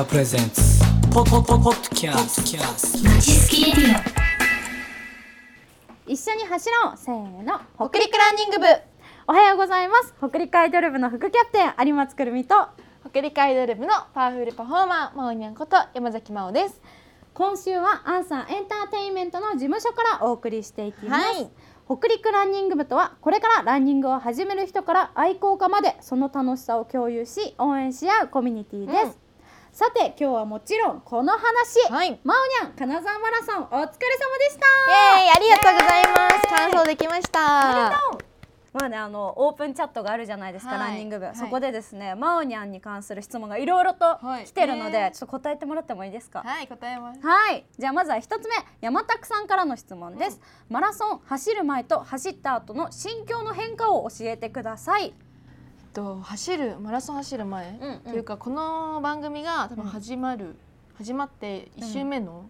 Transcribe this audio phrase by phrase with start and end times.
[0.00, 0.62] ア presents
[1.12, 4.02] ポポポポッドキャストキャストまちすきレディ
[6.06, 6.96] 一緒に走ろう。
[6.96, 7.60] せーの。
[7.76, 8.64] 北陸ランニング部。
[9.28, 10.14] おはようございます。
[10.16, 12.54] 北陸アイドル部の副キャプテン有松くるみと
[13.10, 16.80] 北陸アイドル部のパワフルパフォーマーまおにゃんこと山崎真央です。
[17.34, 21.50] 今週はアンサーエンターテインメントの事務所からお送りしていきます、はい。
[21.84, 29.12] 北陸ランニング部とはこれからランニングを始める人から愛好家までその楽しさを共有し応援し合うコミュニティです、うん
[29.72, 32.18] さて今日はもちろんこの話、はい。
[32.24, 33.90] まおにゃん金沢マラソンお疲れ様で
[34.50, 34.66] した。
[35.36, 36.48] ありがとうございます。
[36.48, 37.92] 完走できました。
[38.72, 40.88] まあねあのオープンチャットがあるじゃないですか、はい。
[40.90, 41.36] ランニング部、はい。
[41.36, 46.42] そこでですねまおにゃんに関する質問がいろいろとはい来てるので、ねちょっと答えてもらってもいいですか？
[46.44, 47.20] はい答えます。
[47.24, 47.64] はい。
[47.78, 55.14] じゃあまずは一つ目山拓さんからの質問です、マラソン走る前と走った後の心境の変化を教えてください
[55.92, 57.94] と走るマラソン走る前、うんうん。
[57.96, 60.56] っていうかこの番組が多分始まる、
[60.94, 62.44] 始まって1週目の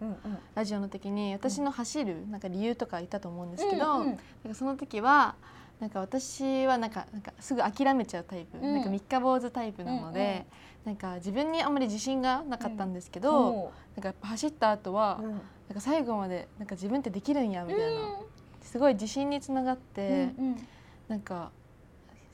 [0.55, 4.07] ラジオの時に私の走るなんか理由とか言ったと思うんですけど、うんうん。
[4.07, 5.35] なんかその時は
[5.79, 8.73] なんか私はなんかなんかすぐ諦めちゃうタイプ、うん。
[8.73, 10.45] なんか三日坊主タイプなので、
[10.85, 15.31] なんか自分にあんまり自信がなかったんですけど、おなんかやっぱ走った後は、うん。
[15.31, 18.19] なんか最後までなんか自分ってできるんやみたいな、
[18.61, 20.67] すごい自信につながって、うんうん。
[21.07, 21.51] なんか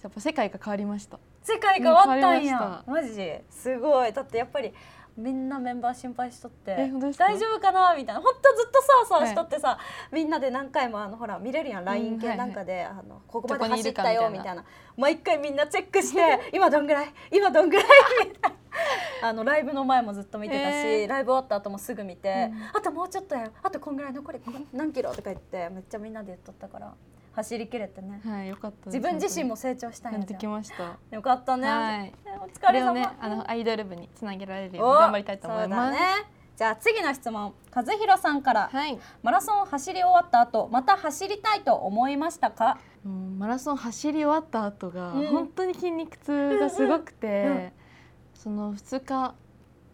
[0.03, 1.19] やっぱ世界が変わりました。
[1.43, 2.83] 世界変わったんや。
[2.85, 4.13] マジすごい。
[4.13, 4.73] だってやっぱり
[5.17, 6.91] みんなメンバー心配しとって大
[7.39, 7.95] 丈夫かな？
[7.95, 8.21] みたいな。
[8.21, 9.79] 本当ずっとさわさわしとってさ、
[10.11, 12.47] みんなで何回もあのほら見れるやん LINE 系うんはいはい。
[12.47, 14.21] なんかで、あのここまで走ったるかみたいな。
[14.23, 14.65] よみたいな。
[14.95, 17.07] 毎回みんなチェックして 今どんぐらい？
[17.31, 17.85] 今どんぐらい？
[18.27, 18.57] みたいな。
[19.29, 21.07] あのライブの前もずっと見てたし、えー。
[21.07, 22.63] ライブ終わった後もすぐ見て、うん。
[22.77, 24.39] あともうちょっとやよあとこんぐらい残り
[24.71, 25.09] 何キロ？
[25.09, 26.93] とか言ってめっちゃみんなで言っとったから
[27.37, 28.19] 走りきれてね。
[28.25, 28.87] はい、よかった。
[28.87, 30.97] 自分自身も成長したんややってきました。
[31.15, 32.13] よかったね、はい。
[32.25, 32.93] えおこ疲れ様。
[32.93, 35.97] ね、あのアイドル部につなげられるようおに頑張りたいと思います。
[35.97, 36.25] そうだね。
[36.55, 37.53] じゃあ次の質問。
[37.71, 42.79] 和弘さんから、はい、マラソン走り終わった後また走りたいと思いましたか？
[43.05, 45.27] うんマラソン走り終わった後が、うん。
[45.27, 47.51] 本当に筋肉痛がすごくて、うん。
[47.51, 47.71] うん
[48.33, 49.35] その2日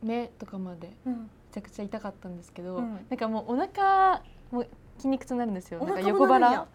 [0.01, 1.29] 目とかまでめうん。
[1.51, 3.05] ちゃくちゃ痛かったんですけど、うん。
[3.09, 4.63] なんかもうお腹も
[4.97, 5.79] 筋肉痛になるんですよ。
[5.81, 6.67] おなんか横腹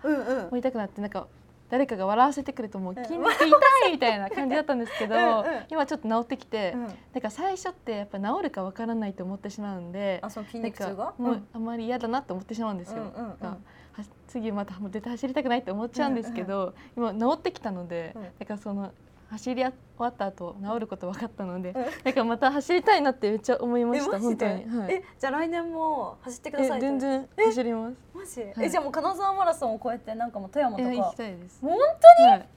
[0.51, 1.27] も痛くなってなんか
[1.71, 3.47] 誰かが笑わせてくるともううん筋肉痛
[3.89, 6.83] いみたいな感じだったんですけど今ちょっと治ってきて、うん。
[6.85, 11.07] なんか最初ってやっぱ治るかわからないと思ってしまうんであその筋肉痛が？
[11.07, 13.03] かもうあんまり嫌だなと思ってしまうんですよ。
[13.03, 13.39] うんうんうん。
[13.41, 18.23] がは次またもう絶対走りたくないって思っちゃうんですけど、今治ってきたので、うん。
[18.23, 18.93] なんかその
[19.31, 21.85] 走り終わった後治ること分かったので、うん。
[22.05, 24.53] なんかまた走りたいなってめっちゃ思いました本当に。
[24.65, 27.97] はい、えじゃあ来年も走ってくださいえ全然走ります。
[28.15, 28.55] マジ、はい。
[28.61, 30.91] えじゃあもう金沢マラソンを超えてなんかもう富山とか。
[30.91, 31.61] え行きたいです。
[31.61, 31.81] 本はい、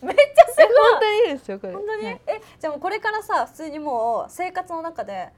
[0.01, 0.13] 当に？
[0.13, 0.67] めっちゃすごい。
[0.67, 1.73] 本当にいいですよこれ。
[1.73, 2.21] 本当に、はい。
[2.27, 5.29] えじゃあもうこれからさ普通にもう生活の中で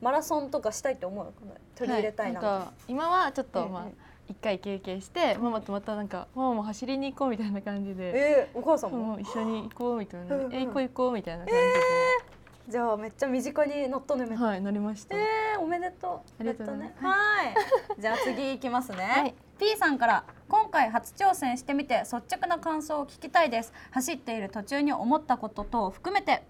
[0.00, 1.32] マラソンとかしたいって思う
[1.74, 3.86] 取り入れたいな,、今はちょっと、まあ
[4.28, 9.18] 一回休憩してママとまたなんかママも走りに行こうみたいな感じで、えーお母さんも？
[9.18, 11.54] 一緒に行こうみたいな、うんうんえ行こう行こうみたいな感
[12.66, 15.16] じじゃあめっちゃ身近に乗っとんねはい乗りました。
[15.16, 16.10] えー、おめでとう。
[16.40, 17.44] ありがとうございますえっとねは
[17.96, 18.00] い。
[18.00, 18.98] じゃあ次いきますね。
[18.98, 23.72] はい P さんから今回初挑戦してみて率直な感想を聞きたいです。
[23.90, 26.42] 走っている途中に思ったこと等を含めて。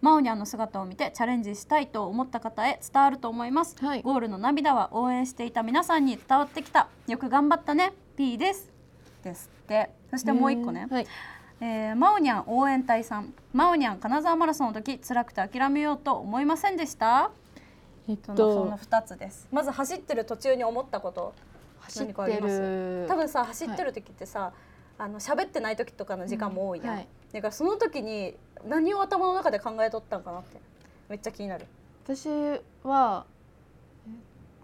[0.00, 4.02] マオニャンの姿を見てチャレンジしたいと思った方へ伝わると思います、はい。
[4.02, 6.88] ゴールの涙は応援していた皆さんに伝わってきた。
[7.06, 7.92] よく頑張ったね。
[8.16, 8.70] P です。
[9.22, 9.90] ですって。
[10.10, 11.06] そしてもう一個ね、はい、
[11.60, 13.34] えー、マオニャン応援隊さん。
[13.52, 17.30] マオニャン金沢マラソンの時辛くて諦めようと思いませんでした？
[18.08, 19.48] えっそのそとの2つです。
[19.50, 21.34] まず走ってる途中に思ったこと。
[21.80, 23.06] 走ってる。
[23.08, 24.52] 多分さ走ってる時ってさ、
[24.98, 26.94] あの喋ってない時とかの時間も多いやん、うん。
[26.96, 28.34] はいだからその時に
[28.66, 30.58] 何を頭の中で考えとったんかなって。
[31.08, 31.66] めっちゃ気になる。
[32.04, 32.28] 私
[32.82, 33.26] は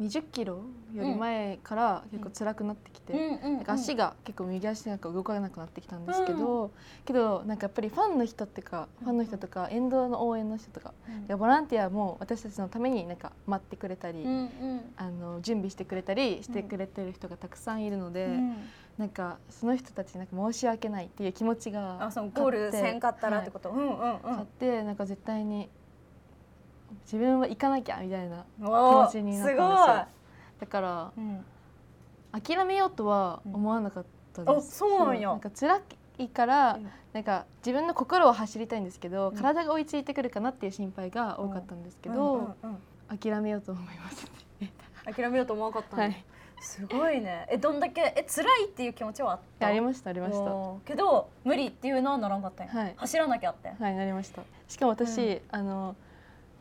[0.01, 0.63] え20キロ
[0.95, 6.71] より前から結構辛くなってきて、うんなんか足が結構右足なんか動かなくなってきたんですけど、
[7.05, 14.81] けどなんかやっぱりファンの人ってかファンの人とか沿道の応援の人とか、いやボランティアも私たちのためになんか待ってくれたり、うんうん。
[14.97, 18.57] あの準備してくれたりしてくれてる人がたくさんいるので、うん
[19.01, 24.21] なんかその人たちになんか申し訳ないっていう気持ちがあそのゴールせんかったらってこと、うんうんうん。
[24.21, 25.71] 買ってなんか絶対に
[27.05, 30.07] 自分は行かなきゃみたいな気持ちになったんですよ。
[30.61, 31.45] だからい、うん。
[32.43, 34.05] 諦めようとは思わなかっ
[34.35, 35.31] たです、うんあそうなんや。
[35.31, 35.81] なんか辛
[36.19, 36.91] いから、うん。
[37.15, 39.35] なんか自分の心を走りたいんですけど、うん。
[39.35, 42.55] 体が追いついてくるかなっていう心配が多かったんですけど、
[43.09, 44.31] 諦めようと思います、
[45.13, 45.97] 諦めようと思わなかった
[46.63, 47.47] すごいね。
[47.51, 49.69] えどんだけえ辛いっていう気持ちはあった？
[49.69, 50.45] ありましたありました。
[50.85, 52.95] けど無理っていうのはならんかったはい。
[52.97, 54.43] 走らなきゃって、いなりました。
[54.69, 55.41] しかも私、うん。
[55.51, 55.97] あの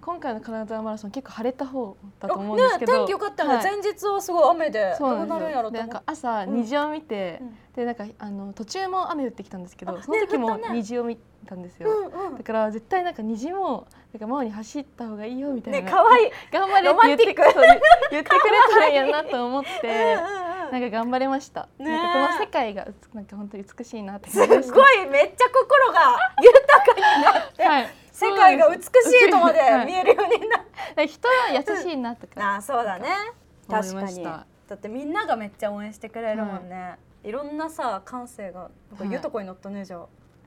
[0.01, 3.63] 今回の金沢マラソン結構晴れた方だと思うんですけど、ね天気良かったよね、はい。
[3.63, 6.55] 前日はすごい雨でそうなるんですよでなんか朝うん。
[6.61, 7.57] 虹を見て、うん。
[7.75, 12.37] でなんかあの途中も雨降ってきたんですけどあその時も虹を見たんですよ、うんうん。
[12.37, 16.31] だから絶対なんか虹もなんか真央に走った方がいいよみたいな、ね可愛い。
[16.51, 17.61] 頑張れって言ってくれた
[18.79, 20.15] らいいやなと思って
[20.71, 24.75] なんか頑張れました、ねなんかこの世界がなんか本当に美しいなってす思いました。
[24.75, 33.07] ごいめっちゃ心が豊かになって、はい、世界が美しいとまではい見えるようにな人は優しいなとか、ああそうだね。
[33.69, 34.23] 確かに。
[34.23, 34.45] だ
[34.75, 39.13] ってみんながめっちゃ応援してくれるもんね、い、ろんなさ感性がなんかはい。
[39.13, 39.99] ゆとこに乗ったねじゃあ。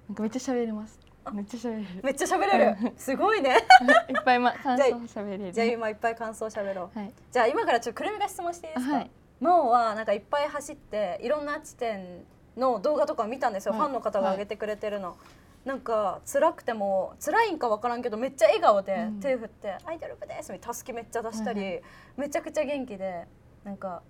[0.08, 1.00] なんかめっちゃ喋れます。
[1.32, 1.86] めっちゃ喋れる。
[2.02, 2.92] めっちゃ喋れる。
[2.96, 3.56] すごいね。
[4.10, 5.52] いっぱいま 感想喋れる。
[5.52, 6.98] じゃあ今いっぱい感想喋ろう。
[6.98, 7.12] はい。
[7.30, 9.10] じゃあ今からちょっとくるみが質問していいですか、はい。
[9.40, 12.24] 真央はなんかいっぱい走っていろんな地点
[12.56, 13.80] の動画とか見たんですよ、はい。
[13.80, 15.16] ファンの方が上げてくれてるの、
[15.64, 19.20] なんか辛くても辛いんか分からんけどめっちゃ笑顔でうん。
[19.20, 21.80] 手振って「アイドル部です」みたいなたすきめっちゃ出したり、
[22.16, 23.26] めちゃくちゃ元気で
[23.64, 24.02] なんか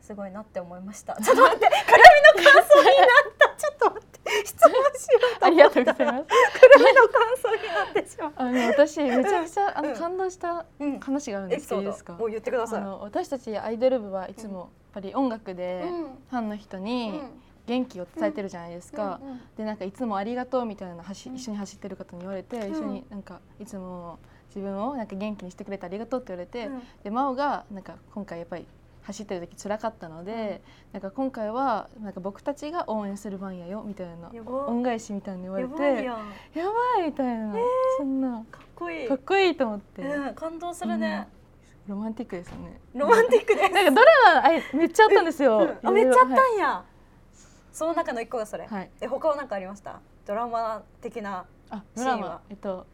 [0.00, 1.14] すごいなって思いました。
[1.22, 1.76] ちょっと待ってくる
[2.36, 3.06] みの感想になっ
[3.38, 3.48] た。
[3.56, 5.84] ちょっと待って質問しようとあり思った。
[5.84, 6.60] がとうございます。
[6.60, 9.90] くるみの感想になってしまう、あの私めちゃくちゃあうん。
[9.92, 12.12] の感動したうん、話があるんですけどいいですか？
[12.14, 12.80] もう言ってください。
[12.80, 16.02] あの私たちアイドル部はいつもやっぱり音楽でうん。
[16.04, 17.22] ファンの人に
[17.66, 21.36] 元気を伝えてるじゃないですか、うんうんでなんかいつもありがとうみたいなの走うん。
[21.36, 22.72] 一緒に走ってる方に言われて、ん。
[22.72, 24.18] 一緒になんかいつも
[24.48, 26.82] 自分をなんか元気にしてくれてありがとうって言われて、うん。
[27.04, 28.66] で真央がなんか今回やっぱり
[29.02, 30.62] 走ってる時辛かったので、
[30.92, 34.30] なんか今回はなんか僕たちが応援する番やよみたいな
[34.66, 36.14] 恩返しみたいに言われやてや
[36.66, 37.54] ばいみたいな、
[37.98, 39.08] そんなかっこいい。
[39.08, 41.26] かっこいいと思って、うん、感動するね、
[41.88, 42.80] ロマンティックですよね。
[42.94, 45.58] ロマンティックです、なんかドラマあれめっちゃあったんですよ。
[45.58, 45.88] うん。
[45.88, 46.84] あめっちゃあったはいんや、
[47.72, 48.90] その中の一個がそれ、はい。
[49.00, 50.00] え他は何かありました？
[50.26, 52.16] ドラマ的なあシーンは。
[52.16, 52.42] ドラマ。
[52.50, 52.86] えっと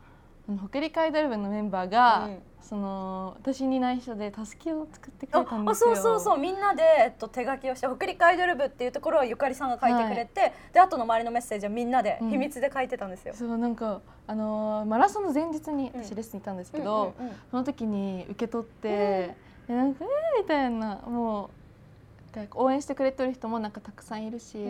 [0.71, 2.39] 北陸アイドル部のメンバーが、うん。
[2.63, 5.95] その私に内緒でたすきを作ってくあれたんであすよ。
[5.95, 6.39] そうそうそう。
[6.39, 12.31] みんなで、えっと、手書きをして北陸アイドル部っていうところはゆかりさんが書いてくれて、で後の周りのメッセージはみんなでうん。
[12.31, 16.05] 秘密で書いてたんですよ、そうなんかあのーマラソンの前日にうん。
[16.05, 17.33] 私レッスンにいたんですけうんど、うんうん。
[17.51, 19.35] その時に受け取って、
[19.67, 21.51] でなんかえー、みたいなもう
[22.35, 24.65] なんか応援してくれてる人もなんかたくさんいるし、うん。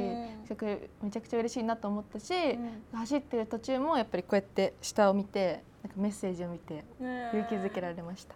[1.02, 2.98] めちゃくちゃ嬉しいなと思ったし、うん。
[2.98, 8.34] 走ってる途中もやっぱりこうやって下を見てなんかメッセージを見て勇気づけられました。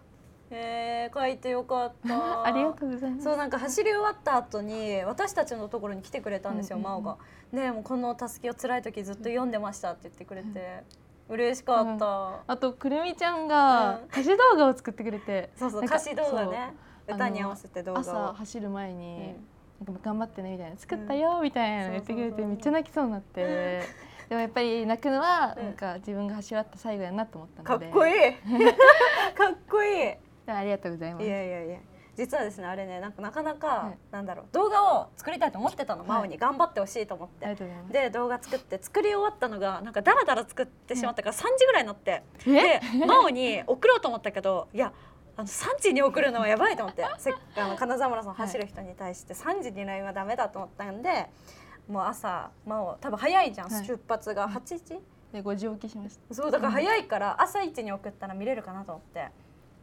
[0.51, 2.43] へえ書いてよかった。
[2.45, 3.23] ありがとうございます。
[3.23, 7.03] そうなんか走り終わった後に私たちのところに来てくれたんですよ、うんうんうん。
[7.03, 7.17] 真央が。
[7.53, 10.83] でもうこのたすきを辛い時ずっと読んでましたって言ってくれて、
[11.29, 14.05] 嬉しかった、あとくるみちゃんがうん。
[14.05, 16.73] 歌詞動画を作ってくれて、 そうそう歌詞動画ね
[17.07, 18.01] 歌に合わせて動画を。
[18.01, 19.35] 朝走る前に、
[19.85, 23.83] なんか頑張ってねみたいな作ったうんよみたいなの言ってくれてめっちゃ泣きそうになって、
[24.29, 25.65] でもやっぱり泣くのはうん。
[25.65, 28.13] なんか自分が走り終わった最後やなと思ったかので、っこいい。
[29.33, 30.13] かっこいい。
[30.47, 31.25] ありがとうございます。
[31.25, 31.79] やいやいや。
[32.15, 33.97] 実はですねあれねなんかなかなか、はい。
[34.11, 34.45] なんだろう。
[34.51, 37.55] 動画を作りたいと思ってたのはい真央に頑張ってほしいと思って。
[37.91, 42.51] で動画作って作り終わったのがなんかダラダラ作ってしまったから3時ぐらいになって、え？
[42.51, 44.93] で真央に送ろうと思ったけどいや
[45.35, 51.29] あの3時に送るのはやばいと思って せっあの金沢マラソン走る人に対して3時に LINE はダメだと思ったんで
[51.87, 54.99] もう朝真央多分早いじゃん、はい出発が8時？
[55.33, 56.35] で5時起きしました。
[56.35, 59.31] そうだから早いから朝一に送ったら見れるかなと思って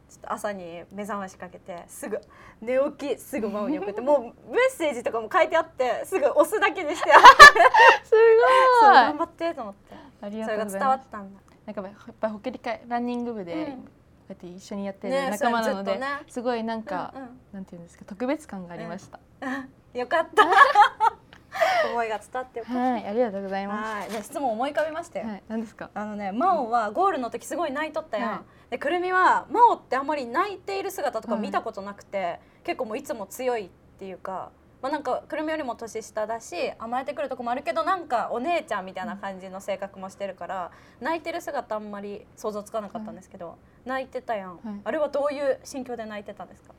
[0.09, 2.21] ちょっと朝に目覚ましかけてすぐ
[2.61, 7.09] 寝起きすぐ真央に送って もうメッセージとかも書いてあってすぐ押すだけにして
[8.03, 8.19] すそう
[8.81, 8.93] ごい。
[8.93, 10.85] 頑張ってと思ってありがそれが伝とうございます。
[10.85, 11.41] わったんだ。
[11.65, 13.91] なんかやっぱり北陸会ランニング部で、うん
[14.31, 19.19] やって一緒にやってるね仲間なので、ねすごいなんか、うんうんなんていうんですか特別感がありました。
[19.93, 20.45] よかった。
[21.91, 23.73] 思いが伝わってよかっはい、ありがとうございた。
[23.73, 25.17] まはい、じゃあ質問思い浮かびましたす。
[25.19, 25.27] よ。
[25.27, 25.89] はい、何ですか？
[25.93, 28.29] あのね、真央はゴールの時すごい泣いとったやん。
[28.31, 33.69] はいで、くるみは真央ってあんまり泣いている姿とかはい見たことなくて、結構もういつも強いっ
[33.99, 34.49] ていうか。
[34.81, 44.59] まあ、なんかくるみよりも年下だし甘えてくるとこもあるけどなんかお姉ちゃんみたいな感じの性格もしてるから泣いてる姿あんまり想像つかなかったんですけど、泣いてたやん、はい。
[44.83, 46.73] あれはどういう心境で泣いてたんですか？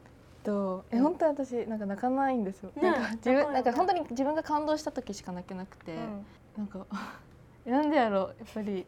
[0.44, 1.02] とえうん。
[1.04, 2.70] 本当に私なんか泣かないんですよ。
[2.74, 6.26] ねなんか自分なんか本当に自分が感動した時しか泣けなくて、うん。
[6.56, 6.84] なんか
[7.64, 8.84] なんでやろうやっぱり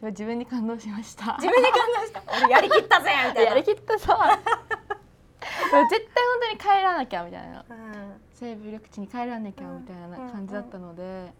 [0.00, 1.36] 自分に感動しました。
[1.38, 2.22] 自分で感動した。
[2.44, 3.50] 俺やりきったぜみたいな。
[3.52, 4.38] やりきったさ。
[5.72, 5.90] 対本
[6.40, 7.64] 当に帰らなきゃみたいな。
[7.68, 8.12] うん。
[8.34, 11.32] 西部緑地に帰らなきゃみたいな感じだったので、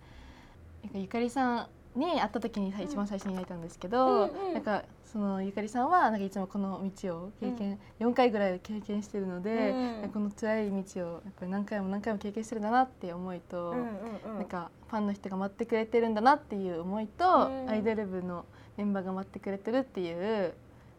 [0.83, 4.55] なんかゆかりさんに会った時に一番最初に泣いたんですけど、うんうん。
[4.55, 9.71] なんかそのゆかりさんはなんかいつもこの道を経験、4回ぐらい経験してるので、
[10.03, 13.87] うんこの辛い道をやっぱり何回も何回も経験してるんだなっていう思いと、うんうん
[14.33, 14.39] うん。
[14.39, 17.71] なんかファンの人が待ってくれてるんだなっていう思いと、うん。
[17.71, 18.47] アイドル部の
[18.77, 20.55] メンバーが待ってくれてるっていう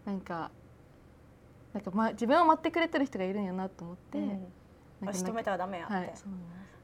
[0.05, 0.51] なんか
[1.73, 4.17] なんか、ま、自分を待ってくれてる人がいるんやなと思って、
[5.01, 5.13] うん。
[5.13, 6.82] 仕留めたらダメやって、はいそうなんです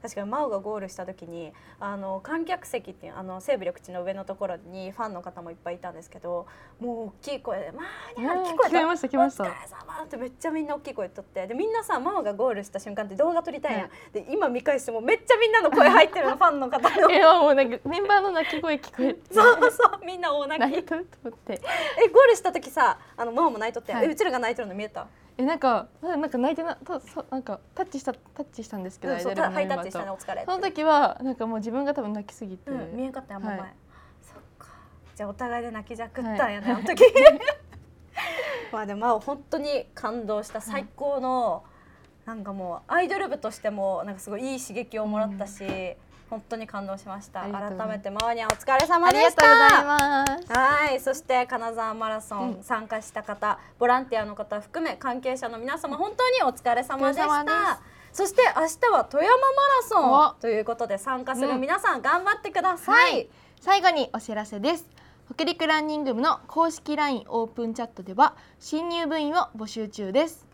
[0.00, 6.46] 確かに真央がゴールした時にあの観客席っていうあの西武緑地の上のところにファンの方もいっぱいいたんですけど
[6.80, 9.44] もう大きい声で「まあにゃうん聞こえました聞ました。
[9.44, 19.20] お疲れ様ってめっちゃみんな大きい声とってでみんなさ真央がゴールした瞬間って動画撮りたいやん、はいで今見返してもめっちゃみんなの声入ってるのファンの方のえ もうなんかメンバーの泣き声聞こえて。
[19.34, 20.70] そうそうみんな大泣き。
[20.70, 21.60] 泣いとると思って。
[22.04, 24.06] えゴールした時さあの真央も泣いとって、はい。
[24.06, 25.06] えうちらが泣いとるの見えた？
[25.38, 33.74] えなんかなんか泣いてなとそなんかタッチしたタッチしたんですけど、うんそうハイタッチしたねお疲れその時はなんかもう自分が多分泣きすぎて、うん、見えんかったよ、もう前、はい。
[34.20, 34.74] そっか。
[35.14, 37.04] じゃあお互いで泣きじゃくったんやね、あの時。
[38.72, 41.62] まあでもまあ本当に感動した最高の、
[42.26, 45.96] なんかもうアイドル部としてもなんかすごいいい刺激をもらったし、
[46.30, 47.40] 本当に感動しました。
[47.42, 50.52] 改めてマワニャンお疲れ様ありがでしとうございたます。
[50.52, 52.62] はいそして金沢マラソンうん。
[52.62, 57.80] 参加した方、ボランティアの方含め関係者の皆様本当にお疲れ様でした。
[58.12, 59.46] そして明日は富山マ
[59.82, 60.30] ラソンお。
[60.40, 63.28] ということで参加する皆さん頑張ってください、はい。
[63.60, 64.86] 最後にお知らせです。
[65.34, 70.47] 北陸ランニング部の公式 LINE オープンチャットでは新入部員を募集中です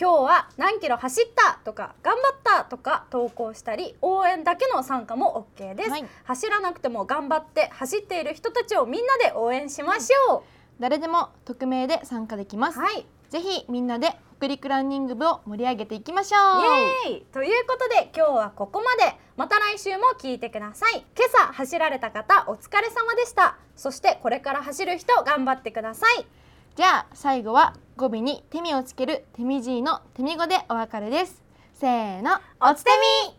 [0.00, 6.04] 今日は何キロ走ったとか頑張ったとか投稿したり応援だけの参加も OK です、はい。
[6.24, 10.44] 走らなくても頑張って走っている人たちをみんなで応援しましょ
[10.78, 13.06] 誰でも匿名で参加できます、うはい。
[13.30, 17.08] ぜひみんなで北陸ランニング部を盛り上げていきましょう。
[17.08, 17.26] イエーイ。
[17.32, 19.16] ということで今日はここまで。
[19.36, 21.04] また来週も聞いてください。
[21.16, 23.56] 今朝走られた方お疲れ様でした。
[23.78, 26.26] そしてこれから走る人頑張ってください
[26.78, 31.42] じゃあ最後は語尾に手みをつける手みじいの手み語でお別れです。
[31.74, 32.90] せーのおつて
[33.32, 33.37] み。